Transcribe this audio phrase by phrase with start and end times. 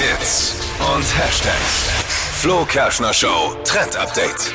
[0.00, 0.54] Hits
[0.94, 1.84] und Hashtags.
[2.40, 4.50] Flo Kerschner Show Trend Update.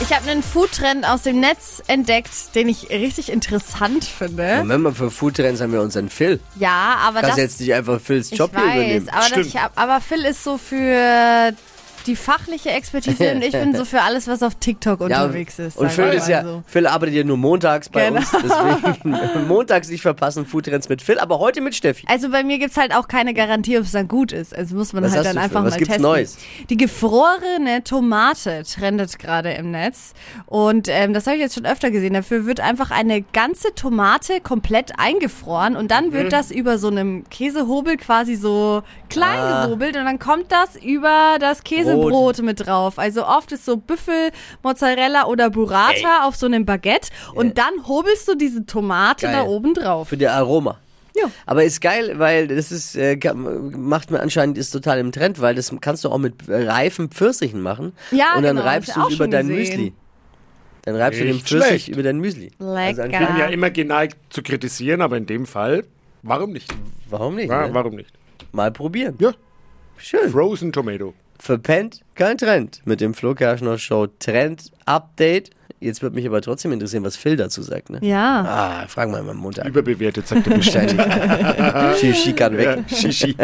[0.00, 4.56] Ich habe einen Foodtrend aus dem Netz entdeckt, den ich richtig interessant finde.
[4.56, 6.40] Moment mal, für Foodtrends haben wir unseren Phil.
[6.58, 9.08] Ja, aber Kannst das jetzt nicht einfach Phils ich Job hier weiß, übernehmen.
[9.10, 11.52] aber, das, ich aber Phil ist so für
[12.06, 15.76] die fachliche Expertise und ich bin so für alles, was auf TikTok Ja, unterwegs ist.
[15.76, 16.62] und Phil ist ja, so.
[16.66, 18.20] Phil arbeitet ja nur montags bei Genau.
[18.20, 22.06] uns, deswegen montags nicht verpassen, Foodtrends mit Phil, aber heute mit Steffi.
[22.08, 24.54] Also bei mir gibt's halt auch keine Garantie, ob es dann gut ist.
[24.56, 26.02] Also muss man Was halt dann einfach was mal gibt's testen.
[26.10, 26.38] Neues?
[26.70, 30.12] Die gefrorene Tomate trendet gerade im Netz.
[30.46, 32.14] Und ähm, das habe ich jetzt schon öfter gesehen.
[32.14, 36.12] Dafür wird einfach eine ganze Tomate komplett eingefroren und dann Mhm.
[36.12, 39.64] wird das über so einem Käsehobel quasi so klein Ah.
[39.66, 41.64] gehobelt und dann kommt das über das
[42.02, 42.98] Käsebrot mit drauf.
[42.98, 44.30] Also oft ist so Büffel,
[44.62, 49.34] Mozzarella oder Burrata auf so einem Baguette und dann hobelst du diese Tomate Geil.
[49.34, 50.08] da oben drauf.
[50.08, 50.78] Für die Aroma.
[51.14, 51.30] Ja.
[51.46, 55.54] Aber ist geil, weil das ist, äh, macht mir anscheinend, ist total im Trend, weil
[55.54, 57.92] das kannst du auch mit reifen Pfirsichen machen.
[58.10, 59.80] Ja, Und dann genau, reibst du auch über dein gesehen.
[59.80, 59.92] Müsli.
[60.82, 61.88] Dann reibst du den Nicht Pfirsich schlecht.
[61.88, 62.52] über dein Müsli.
[62.58, 63.06] Also Lecker.
[63.06, 65.84] Ich bin ja immer geneigt zu kritisieren, aber in dem Fall,
[66.22, 66.72] warum nicht?
[67.08, 67.48] Warum nicht?
[67.48, 67.74] Ja, ne?
[67.74, 68.12] warum nicht?
[68.52, 69.16] Mal probieren.
[69.18, 69.32] Ja,
[69.98, 70.30] Schön.
[70.30, 71.14] Frozen Tomato.
[71.38, 72.80] Verpennt, kein Trend.
[72.84, 75.50] Mit dem Flo Kerschner Show Trend Update.
[75.78, 77.90] Jetzt wird mich aber trotzdem interessieren, was Phil dazu sagt.
[77.90, 77.98] Ne?
[78.00, 78.44] Ja.
[78.82, 79.66] Ah, fragen wir mal am Montag.
[79.66, 80.90] Überbewertet, sagt der Bescheid.
[82.00, 82.78] Shishi kann weg.
[82.88, 83.36] Shishi.